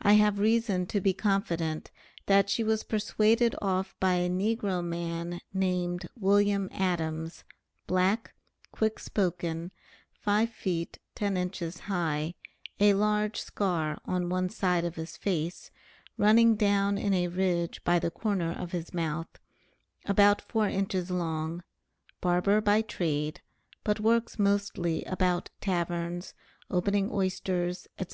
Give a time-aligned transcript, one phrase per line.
[0.00, 1.90] I have reason to be confident
[2.24, 6.70] that she was persuaded off by a negro man named Wm.
[6.72, 7.44] Adams,
[7.86, 8.32] black,
[8.70, 9.70] quick spoken,
[10.14, 12.32] 5 feet 10 inches high,
[12.80, 15.70] a large scar on one side of his face,
[16.16, 19.38] running down in a ridge by the corner of his mouth,
[20.06, 21.62] about 4 inches long,
[22.22, 23.42] barber by trade,
[23.84, 26.32] but works mostly about taverns,
[26.70, 28.06] opening oysters, &c.